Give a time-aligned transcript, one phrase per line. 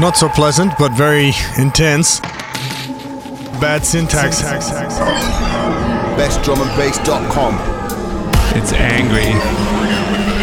[0.00, 2.18] Not so pleasant, but very intense.
[3.60, 4.42] Bad syntax.
[6.18, 7.54] BestDrumAndBass.com.
[8.56, 9.30] It's angry.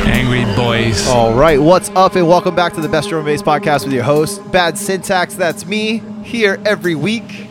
[0.10, 1.06] Angry boys.
[1.08, 3.92] All right, what's up, and welcome back to the Best Drum and Bass podcast with
[3.94, 5.36] your host, Bad Syntax.
[5.36, 7.48] That's me here every week,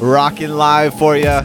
[0.00, 1.40] rocking live for you.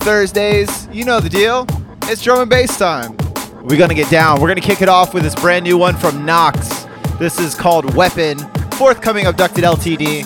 [0.00, 1.66] Thursdays, you know the deal.
[2.02, 3.16] It's drum and bass time.
[3.62, 4.42] We're gonna get down.
[4.42, 6.86] We're gonna kick it off with this brand new one from Knox.
[7.18, 8.38] This is called Weapon,
[8.80, 10.24] forthcoming Abducted LTD.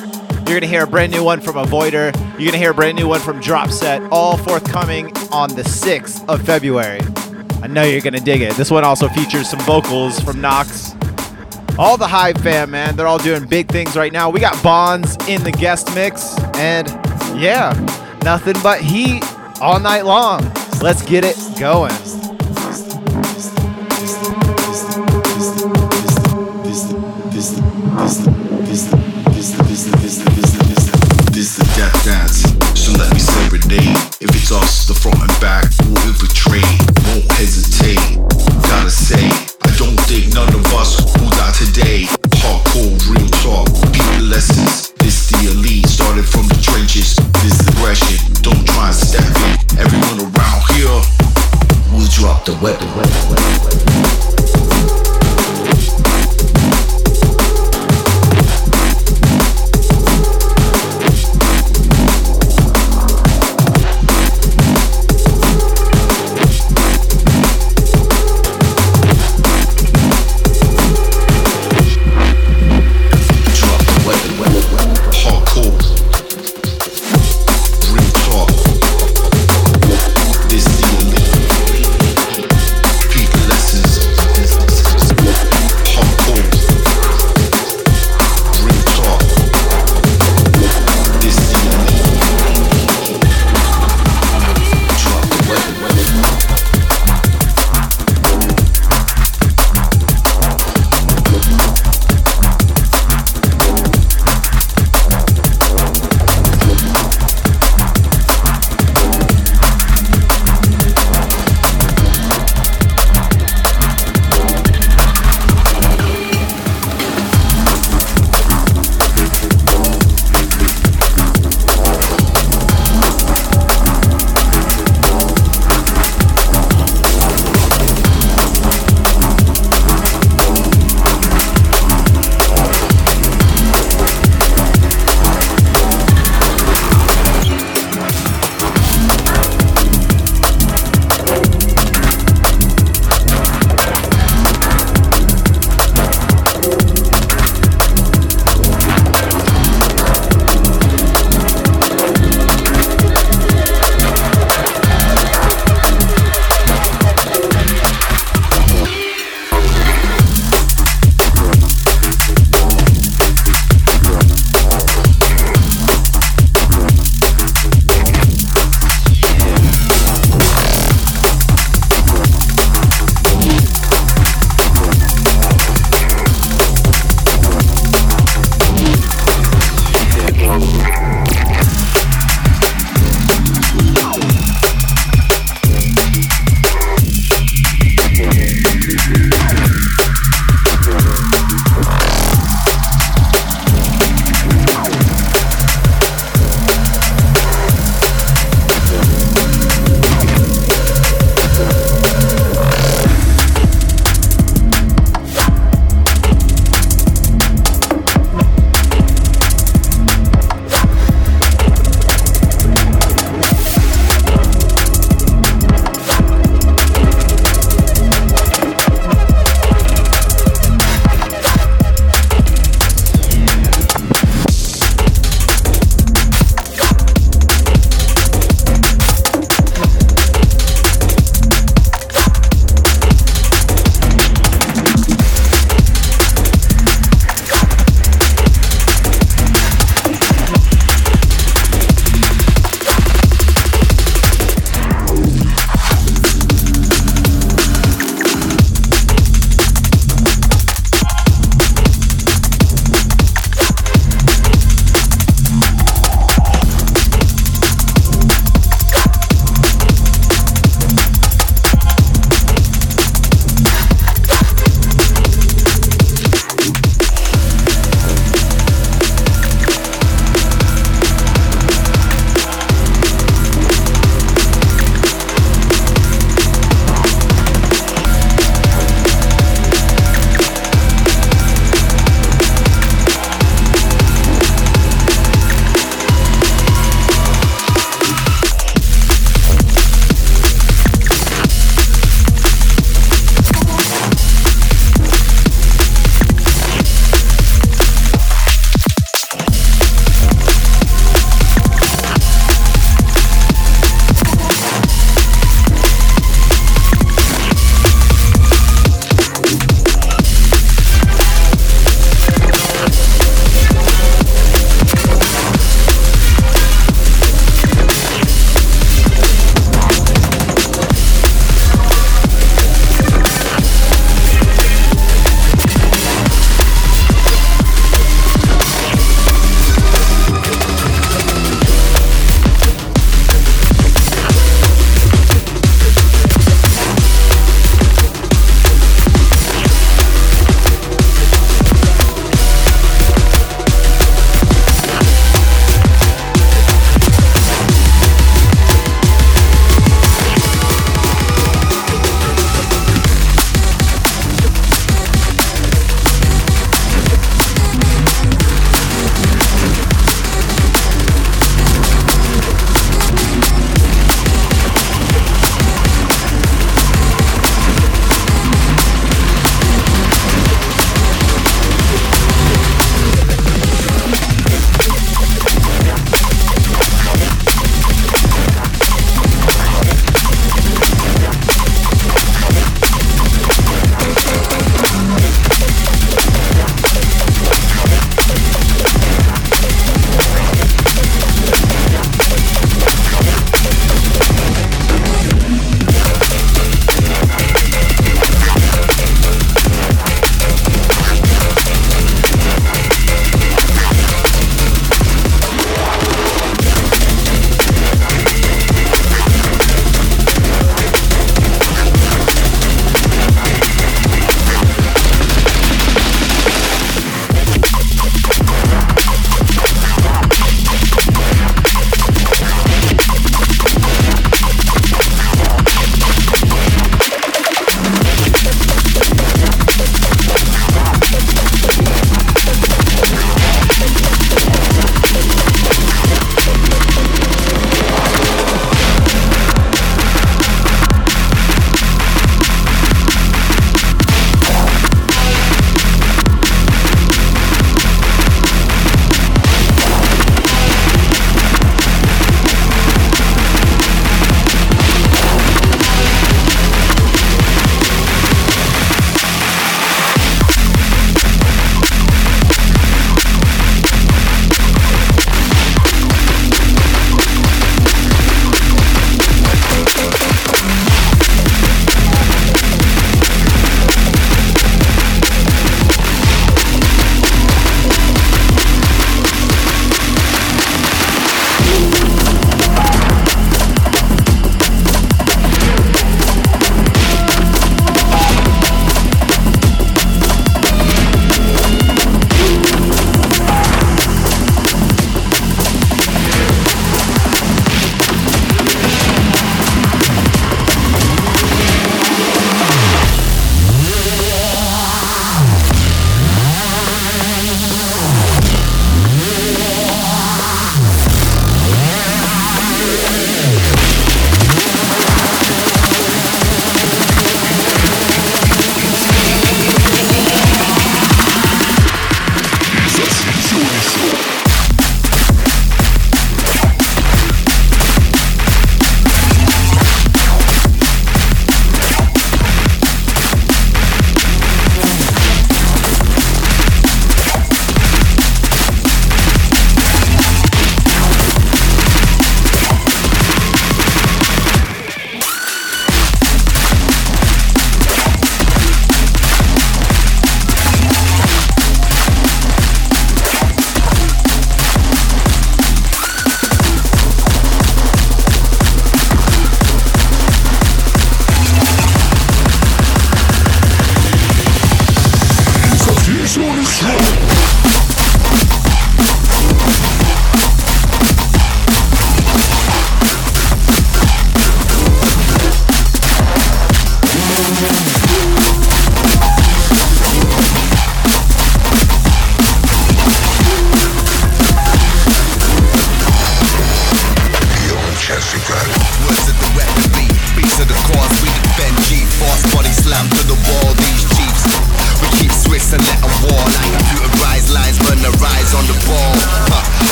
[0.49, 2.15] You're gonna hear a brand new one from Avoider.
[2.39, 6.41] You're gonna hear a brand new one from Dropset, all forthcoming on the 6th of
[6.43, 7.01] February.
[7.65, 8.55] I know you're gonna dig it.
[8.55, 10.95] This one also features some vocals from Knox.
[11.81, 14.31] All the Hive fam, man, they're all doing big things right now.
[14.31, 16.87] We got Bons in the guest mix, and
[17.37, 17.73] yeah,
[18.23, 19.25] nothing but heat
[19.61, 20.43] all night long.
[20.81, 21.91] Let's get it going.
[28.05, 28.34] This
[33.77, 36.63] If it's us, the front and back, will infiltrate,
[37.11, 37.99] won't hesitate.
[38.71, 39.25] Gotta say,
[39.63, 42.07] I don't think none of us will die today.
[42.39, 44.93] Hardcore, real talk, beat the lessons.
[45.03, 47.17] This the elite, started from the trenches.
[47.43, 48.91] This aggression, don't try.
[49.79, 51.25] Everyone around here
[52.15, 53.54] drop the weapon.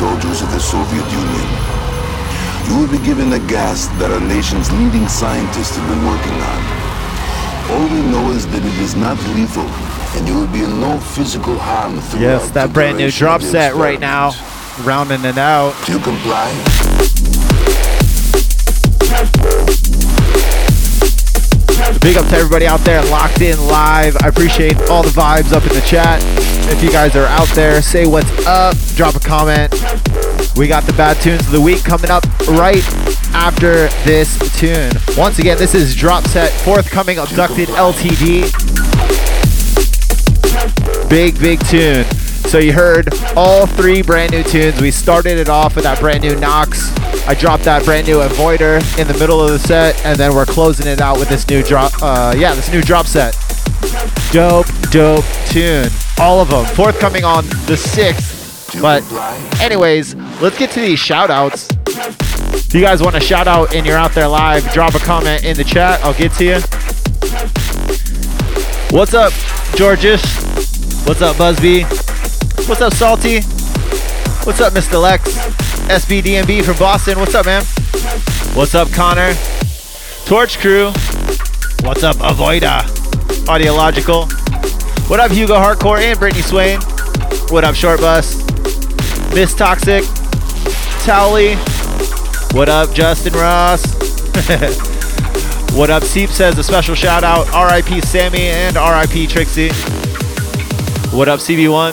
[0.00, 1.48] Soldiers of the Soviet Union.
[2.66, 6.60] You will be given a gas that our nation's leading scientists have been working on.
[7.68, 9.68] All we know is that it is not lethal,
[10.16, 14.00] and you will be in no physical harm Yes, that brand new drop set right
[14.00, 14.32] now.
[14.84, 15.76] Rounding it out.
[15.84, 16.48] Do you comply?
[22.00, 24.16] Big up to everybody out there locked in live.
[24.22, 26.24] I appreciate all the vibes up in the chat.
[26.70, 29.72] If you guys are out there, say what's up, drop a comment.
[30.56, 32.82] We got the bad tunes of the week coming up right
[33.34, 34.92] after this tune.
[35.16, 38.50] Once again, this is Drop Set, forthcoming Abducted LTD.
[41.10, 42.04] Big, big tune.
[42.48, 44.80] So you heard all three brand new tunes.
[44.80, 46.96] We started it off with that brand new Knox.
[47.26, 50.46] I dropped that brand new Avoider in the middle of the set, and then we're
[50.46, 51.92] closing it out with this new drop.
[52.00, 53.36] Uh, yeah, this new drop set.
[54.32, 55.90] Dope, dope tune.
[56.20, 58.78] All of them forthcoming on the sixth.
[58.82, 59.02] But
[59.60, 61.68] anyways, let's get to these shout outs.
[61.88, 65.44] If you guys want a shout out and you're out there live, drop a comment
[65.44, 65.98] in the chat.
[66.04, 66.60] I'll get to you.
[68.96, 69.32] What's up,
[69.76, 70.22] Georges?
[71.06, 71.84] What's up, Busby?
[72.68, 73.40] What's up, Salty?
[74.44, 75.00] What's up, Mr.
[75.00, 75.34] Lex?
[75.88, 77.18] SBDMB from Boston.
[77.18, 77.64] What's up, man?
[78.54, 79.32] What's up, Connor?
[80.26, 80.92] Torch Crew.
[81.82, 82.82] What's up, Avoida?
[83.46, 84.39] Audiological.
[85.10, 86.78] What up, Hugo Hardcore and Brittany Swain?
[87.48, 88.36] What up, Short Bus?
[89.34, 90.04] Miss Toxic.
[91.02, 91.56] Towley.
[92.52, 93.84] What up, Justin Ross?
[95.74, 97.48] what up, Seep says a special shout out.
[97.48, 99.70] RIP Sammy and RIP Trixie.
[101.10, 101.90] What up, CB1?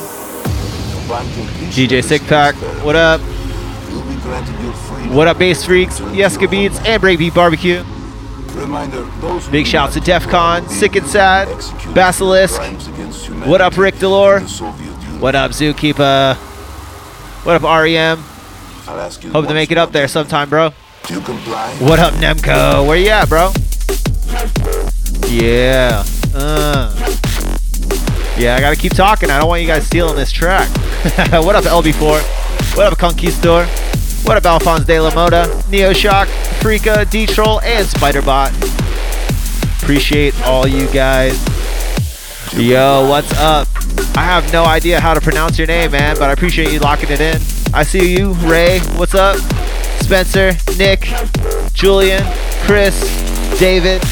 [1.06, 1.26] Upon
[1.72, 2.54] DJ Sick Pack.
[2.86, 3.20] What up?
[5.10, 6.02] What up, Bass Freaks?
[6.02, 7.84] Yeska Beats and Breakbeat Barbecue.
[8.58, 11.48] Reminder, those Big shouts to DEF CON, Sick and Sad,
[11.94, 12.56] Basilisk.
[12.56, 14.38] crimes against humanity What up, Rick Delore?
[14.38, 15.20] of the Soviet Union.
[15.20, 16.36] What up, Zookeeper?
[17.46, 18.24] What up, REM?
[18.88, 20.70] I'll ask you Hope to make it up there sometime, bro.
[20.70, 22.86] What up, Nemco?
[22.86, 23.52] Where you at, bro?
[25.30, 26.04] Yeah.
[26.34, 26.94] Uh.
[28.38, 29.30] Yeah, I gotta keep talking.
[29.30, 30.68] I don't want you guys stealing this track.
[31.32, 32.76] what up, LB4?
[32.76, 33.66] What up, Conquistador?
[34.28, 36.26] What up, Alphonse De La Moda, Neoshock,
[36.60, 38.52] Freaka, D-Troll, and Spiderbot?
[39.82, 41.42] Appreciate all you guys.
[42.54, 43.70] Yo, what's up?
[44.18, 47.10] I have no idea how to pronounce your name, man, but I appreciate you locking
[47.10, 47.42] it in.
[47.74, 48.82] I see you, Ray.
[48.98, 49.38] What's up?
[50.02, 51.08] Spencer, Nick,
[51.72, 52.22] Julian,
[52.66, 53.00] Chris,
[53.58, 54.04] David,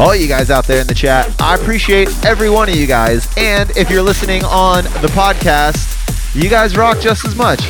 [0.00, 1.30] all you guys out there in the chat.
[1.38, 3.28] I appreciate every one of you guys.
[3.36, 5.92] And if you're listening on the podcast,
[6.34, 7.60] you guys rock just as much.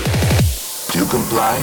[0.93, 1.59] Do comply?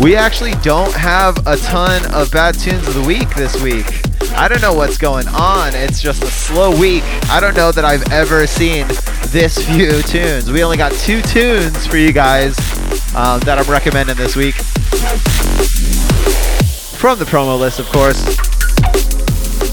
[0.00, 3.86] We actually don't have a ton of bad tunes of the week this week.
[4.32, 5.74] I don't know what's going on.
[5.74, 7.02] It's just a slow week.
[7.30, 8.86] I don't know that I've ever seen
[9.28, 10.50] this few tunes.
[10.50, 12.58] We only got two tunes for you guys
[13.14, 14.54] um, that I'm recommending this week.
[16.96, 18.53] From the promo list, of course.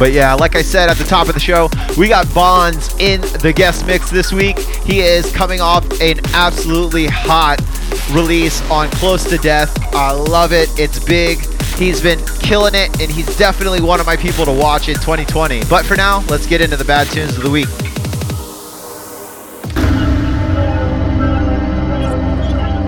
[0.02, 3.22] But yeah, like I said at the top of the show, we got Bons in
[3.22, 4.58] the guest mix this week.
[4.58, 7.62] He is coming off an absolutely hot
[8.10, 9.78] release on Close to Death.
[9.94, 10.70] I love it.
[10.80, 11.38] It's big.
[11.76, 15.66] He's been killing it, and he's definitely one of my people to watch in 2020.
[15.70, 17.68] But for now, let's get into the bad tunes of the week.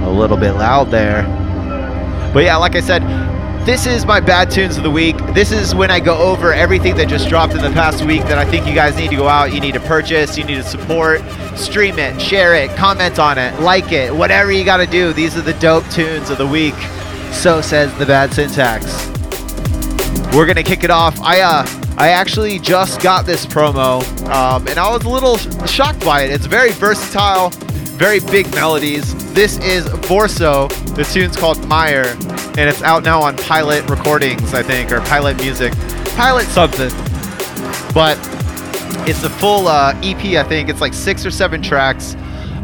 [0.01, 1.22] A little bit loud there.
[2.34, 3.03] But yeah, like I said,
[3.66, 5.16] this is my bad tunes of the week.
[5.34, 8.38] This is when I go over everything that just dropped in the past week that
[8.38, 10.64] I think you guys need to go out, you need to purchase, you need to
[10.64, 11.22] support,
[11.55, 15.14] stream it, share it, comment on it, like it, whatever you got to do.
[15.14, 16.76] These are the dope tunes of the week.
[17.32, 19.07] So says the bad syntax.
[20.36, 21.20] We're gonna kick it off.
[21.22, 21.66] I uh,
[21.97, 25.38] I actually just got this promo, um, and I was a little
[25.68, 26.32] shocked by it.
[26.32, 27.49] It's very versatile,
[27.97, 29.14] very big melodies.
[29.34, 30.70] This is Vorso.
[30.95, 32.16] The tune's called Meyer,
[32.58, 35.74] and it's out now on Pilot Recordings, I think, or Pilot Music,
[36.16, 36.89] Pilot something.
[37.93, 38.18] But
[39.08, 40.70] it's a full uh, EP, I think.
[40.70, 42.16] It's like six or seven tracks.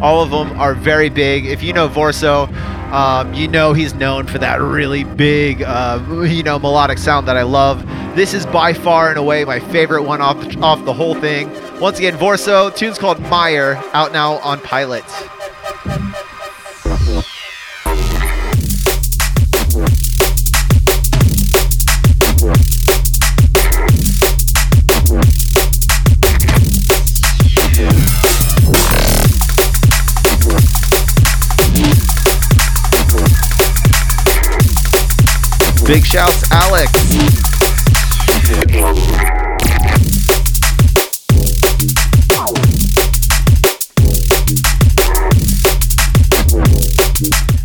[0.01, 1.45] All of them are very big.
[1.45, 2.47] If you know Vorso,
[2.91, 7.35] um, you know he's known for that really big, uh, you know, melodic sound that
[7.35, 7.85] I love.
[8.15, 11.51] This is by far and away my favorite one off the, off the whole thing.
[11.79, 12.73] Once again, Vorso.
[12.75, 15.05] Tune's called Meyer, out now on Pilot.
[35.89, 36.91] Big shouts, Alex.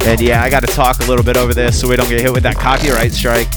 [0.07, 2.23] And yeah, I got to talk a little bit over this so we don't get
[2.23, 3.49] hit with that copyright strike.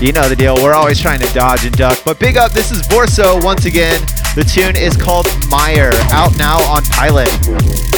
[0.00, 1.98] You know the deal, we're always trying to dodge and duck.
[2.02, 4.00] But big up, this is Vorso once again.
[4.36, 7.93] The tune is called Meyer, out now on Pilot.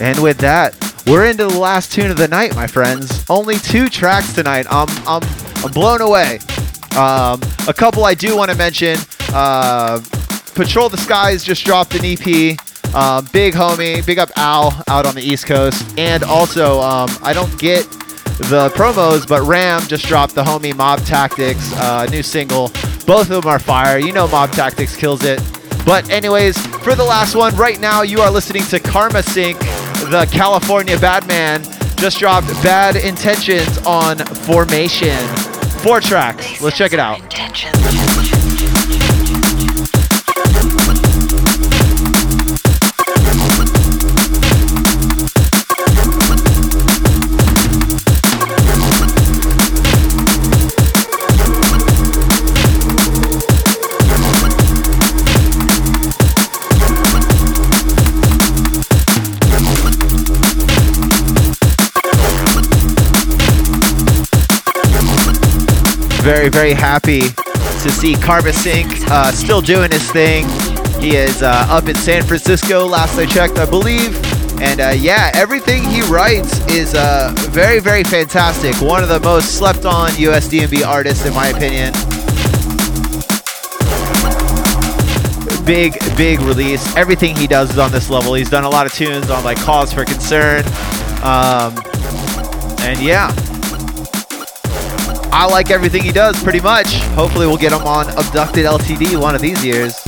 [0.00, 0.76] And with that,
[1.06, 3.24] we're into the last tune of the night, my friends.
[3.28, 4.66] Only two tracks tonight.
[4.70, 5.22] I'm I'm
[5.64, 6.38] I'm blown away.
[6.96, 8.96] Um, a couple I do want to mention.
[9.32, 10.00] Uh,
[10.54, 12.56] Patrol the Skies just dropped an EP.
[12.94, 17.32] Uh, big homie, big up Al out on the East Coast, and also um, I
[17.32, 17.82] don't get
[18.38, 22.68] the promos, but Ram just dropped the homie Mob Tactics uh, new single.
[23.06, 23.98] Both of them are fire.
[23.98, 25.40] You know Mob Tactics kills it.
[25.84, 30.28] But anyways, for the last one, right now you are listening to Karma Sync, the
[30.32, 31.62] California Badman.
[31.96, 35.18] Just dropped Bad Intentions on Formation.
[35.82, 36.60] Four tracks.
[36.60, 37.20] Let's check it out.
[66.24, 70.48] Very, very happy to see Karma Sync uh, still doing his thing.
[70.98, 74.16] He is uh, up in San Francisco, last I checked, I believe.
[74.58, 78.74] And uh, yeah, everything he writes is uh, very, very fantastic.
[78.80, 81.92] One of the most slept on USDNB artists, in my opinion.
[85.66, 86.96] Big, big release.
[86.96, 88.32] Everything he does is on this level.
[88.32, 90.64] He's done a lot of tunes on like Cause for Concern.
[91.22, 91.76] Um,
[92.80, 93.30] and yeah,
[95.36, 96.94] I like everything he does pretty much.
[97.16, 100.00] Hopefully, we'll get him on Abducted LTD one of these years.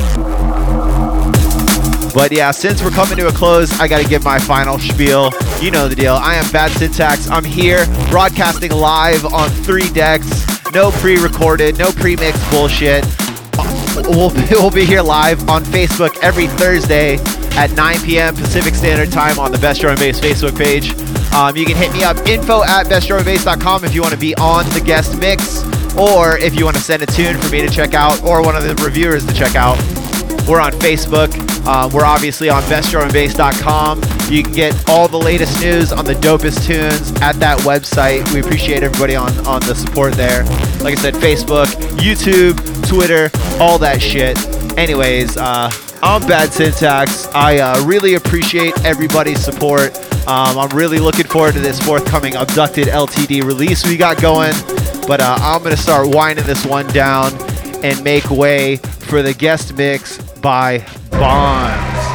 [2.15, 5.33] But yeah, since we're coming to a close, I got to give my final spiel.
[5.61, 6.15] You know the deal.
[6.15, 7.29] I am Bad Syntax.
[7.29, 10.47] I'm here broadcasting live on three decks.
[10.73, 13.05] No pre recorded, no pre mixed bullshit.
[13.97, 17.19] We'll be, we'll be here live on Facebook every Thursday
[17.57, 18.35] at 9 p.m.
[18.35, 20.95] Pacific Standard Time on the Best Drum and Bass Facebook page.
[21.33, 24.65] Um, you can hit me up info at bestdrumandbass.com if you want to be on
[24.71, 25.65] the guest mix
[25.97, 28.57] or if you want to send a tune for me to check out or one
[28.57, 29.77] of the reviewers to check out.
[30.47, 31.35] We're on Facebook.
[31.67, 34.01] Um, we're obviously on bestdrumandbass.com.
[34.31, 38.33] You can get all the latest news on the dopest tunes at that website.
[38.33, 40.45] We appreciate everybody on, on the support there.
[40.83, 41.67] Like I said, Facebook,
[41.97, 42.57] YouTube,
[42.89, 43.31] Twitter,
[43.61, 44.39] all that shit.
[44.79, 45.69] Anyways, uh,
[46.03, 47.27] I'm Bad Syntax.
[47.35, 49.97] I uh, really appreciate everybody's support.
[50.29, 54.53] Um, I'm really looking forward to this forthcoming Abducted LTD release we got going.
[55.09, 57.33] But uh, I'm going to start winding this one down
[57.85, 62.06] and make way for the guest mix by Bons.